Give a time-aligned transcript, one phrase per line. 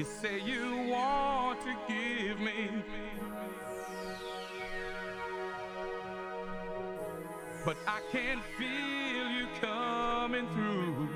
[0.00, 2.70] You say you want to give me.
[7.66, 11.08] But I can't feel you coming through.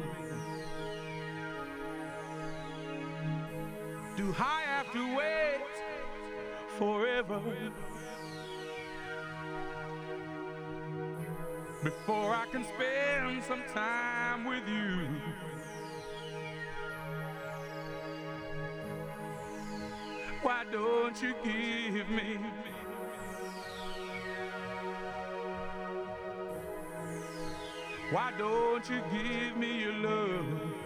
[4.19, 5.63] Do I have to wait
[6.79, 7.41] forever
[11.83, 15.54] before I can spend some time with you?
[20.45, 22.39] Why don't you give me?
[28.11, 30.84] Why don't you give me your love?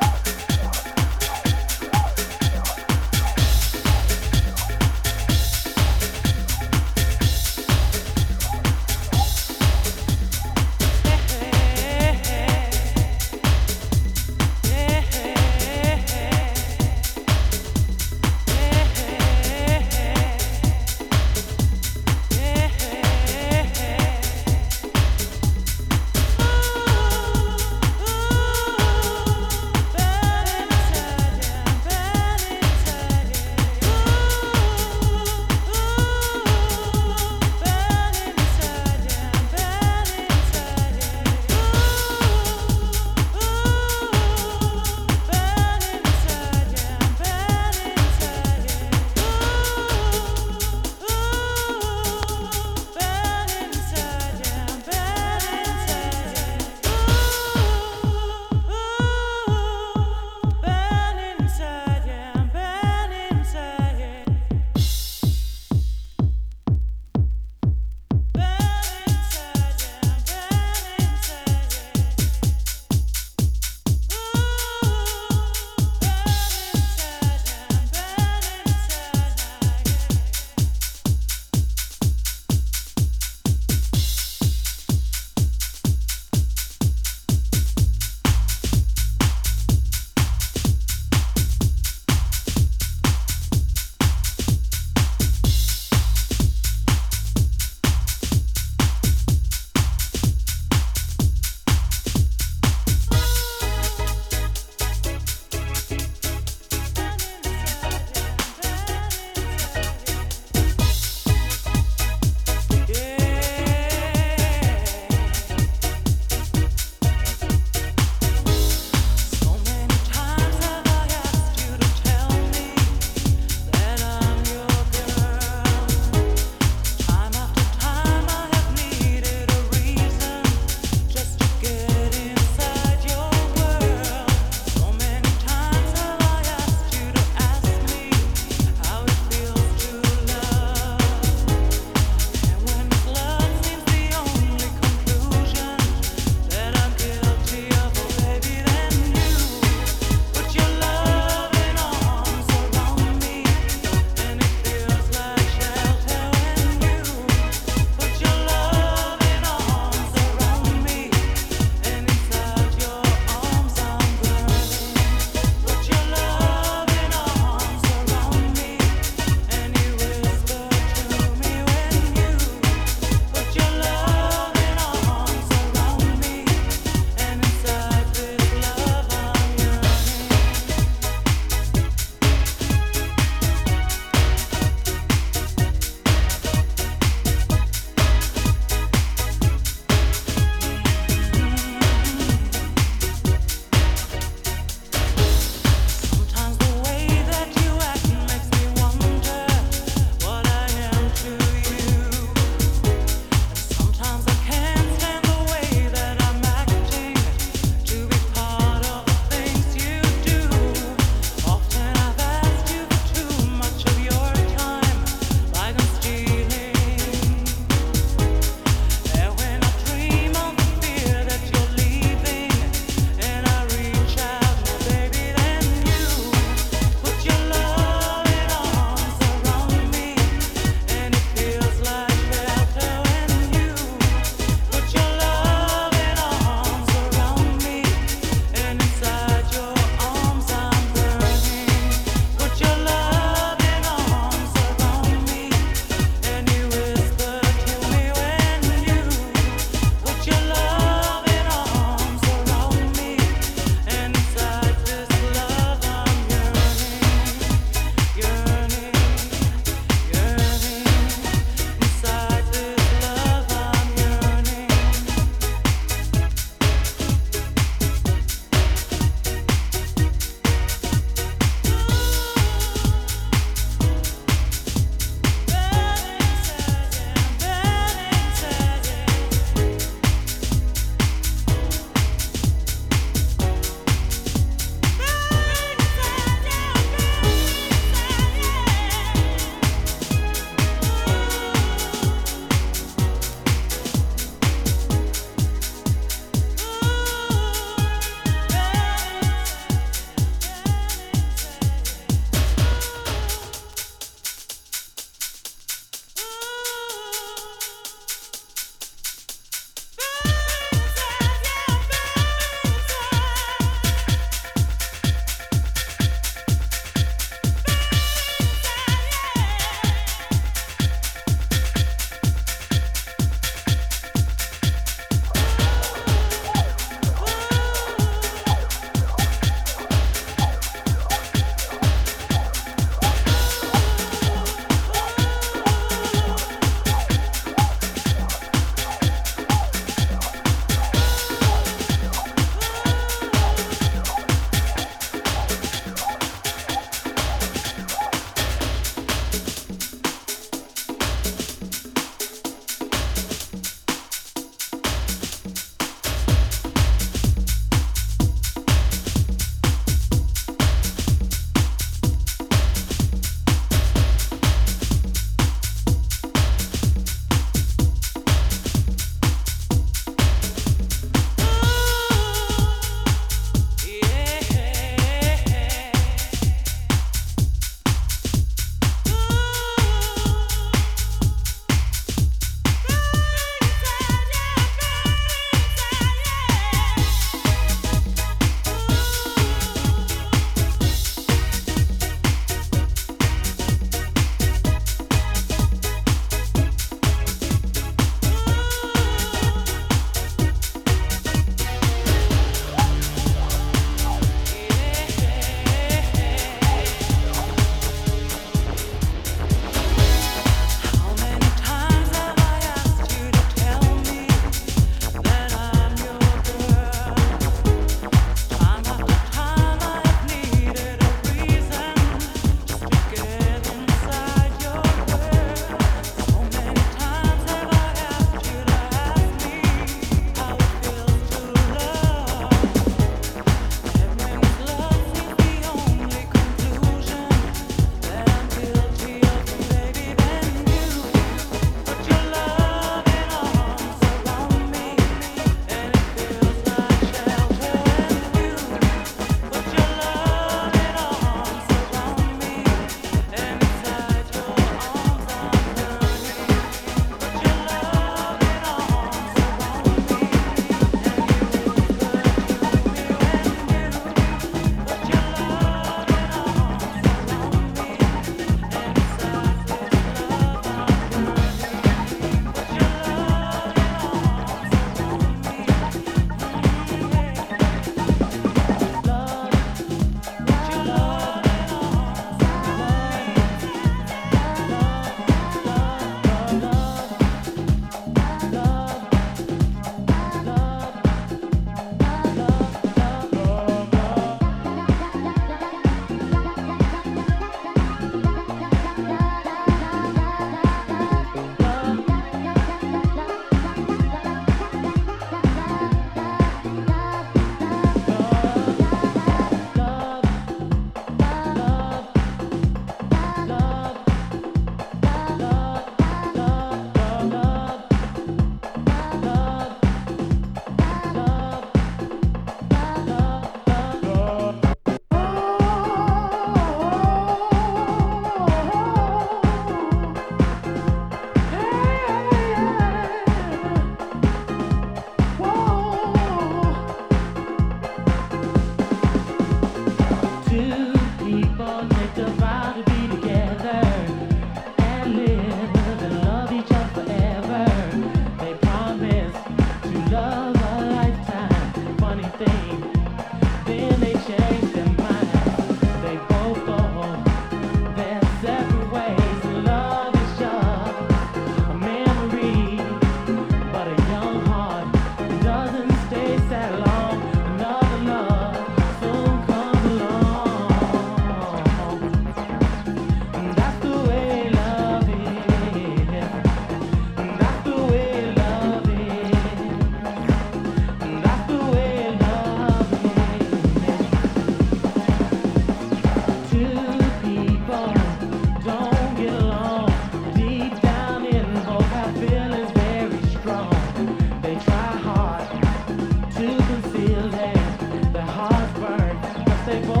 [599.71, 600.00] say.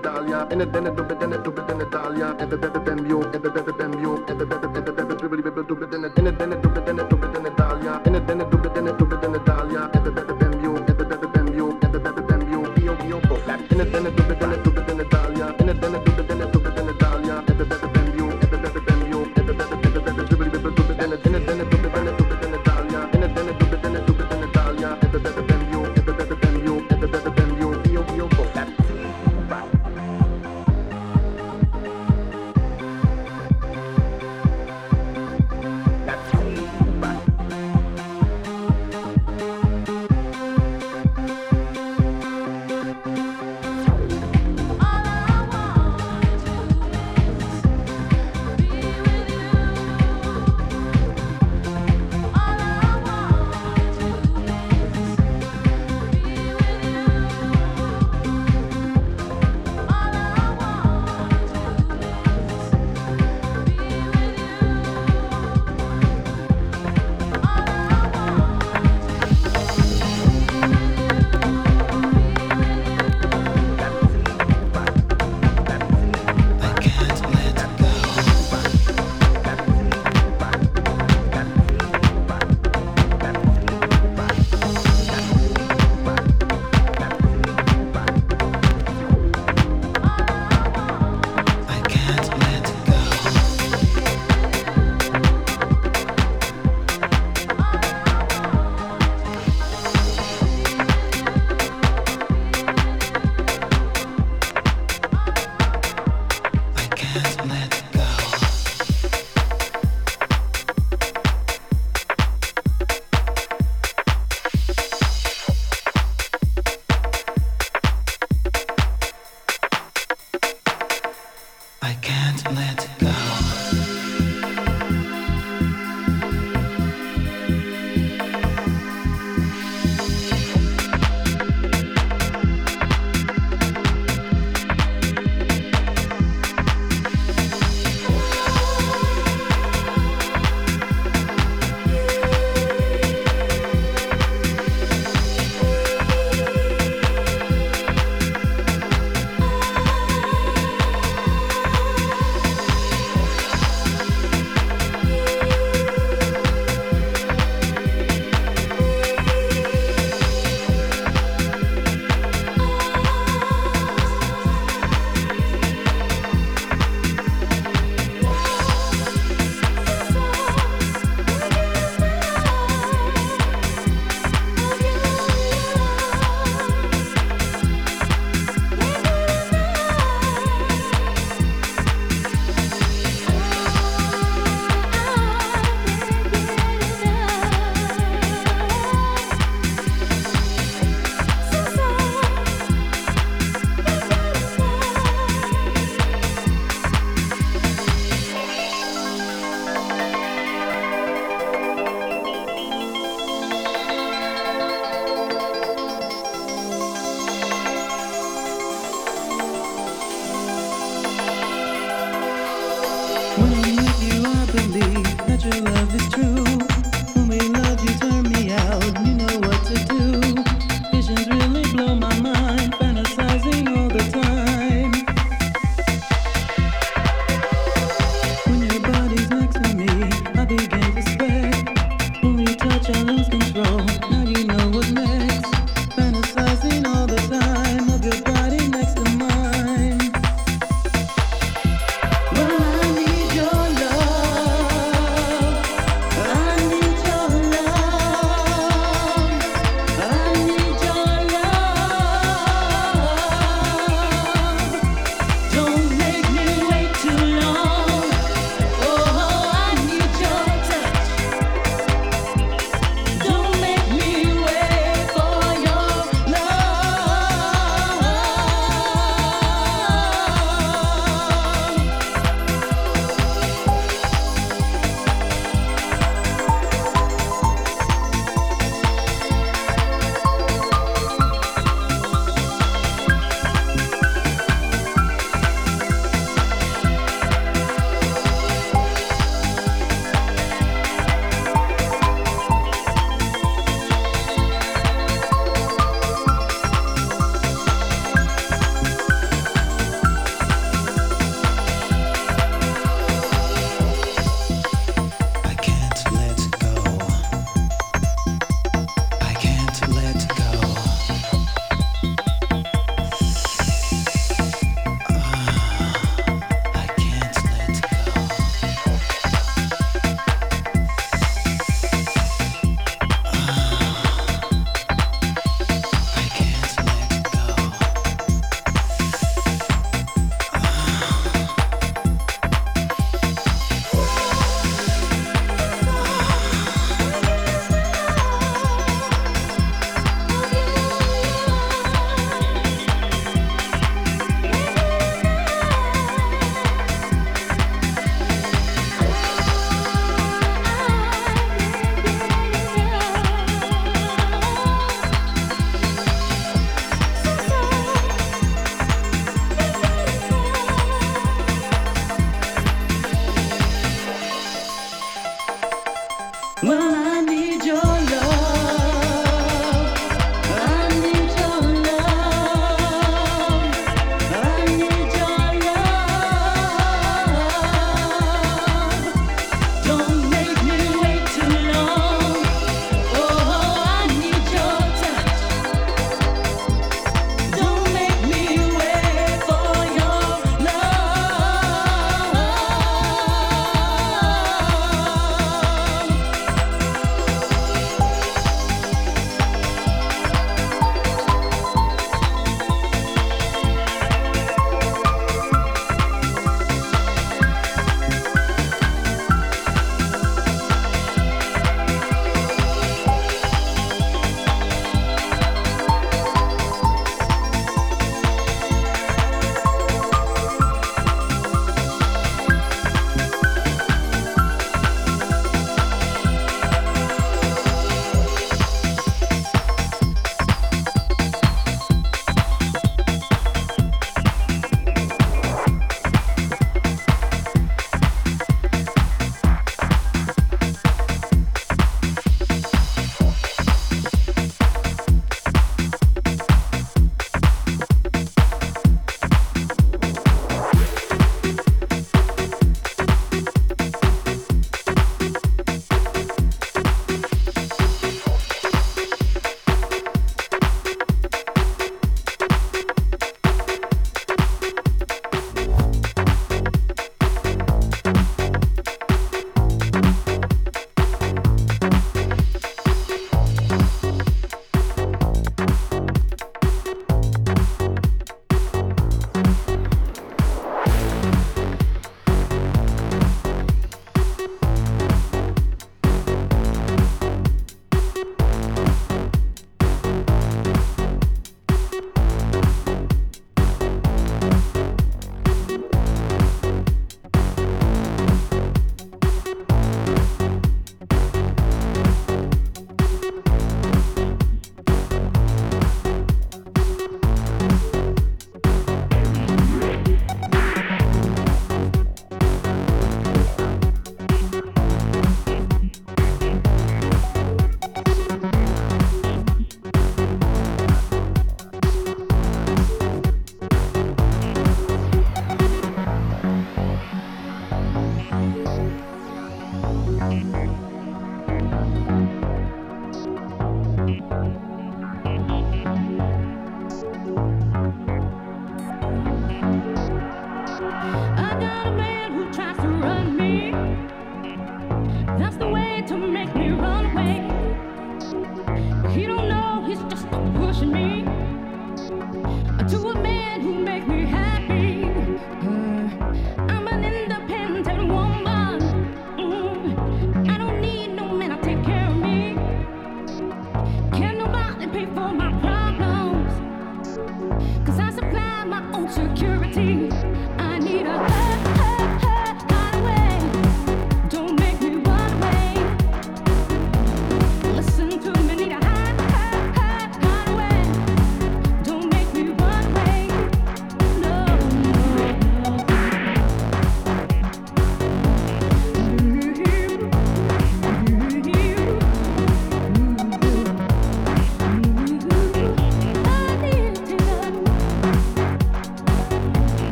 [0.00, 3.40] medaglia en het denne dubbel denne dubbel denne dahlia en de bebbe bem yo en
[3.40, 6.69] de bebbe bem yo en de bebbe bebbe bebbe dubbel denne en het denne